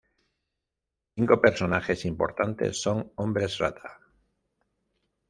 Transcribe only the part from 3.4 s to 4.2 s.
rata.